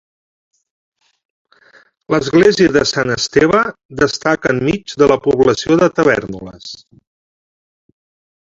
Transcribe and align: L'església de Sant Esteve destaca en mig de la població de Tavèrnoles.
L'església 2.13 2.71
de 2.79 2.83
Sant 2.93 3.13
Esteve 3.17 3.59
destaca 4.01 4.55
en 4.55 4.63
mig 4.71 4.97
de 5.03 5.11
la 5.13 5.19
població 5.29 5.81
de 5.83 5.91
Tavèrnoles. 6.01 6.73